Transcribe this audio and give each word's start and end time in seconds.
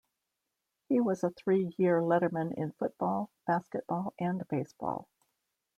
He 0.89 0.99
was 0.99 1.23
a 1.23 1.29
three-year 1.29 2.01
letterman 2.01 2.55
in 2.55 2.71
football, 2.71 3.29
basketball, 3.45 4.15
and 4.17 4.47
baseball. 4.47 5.07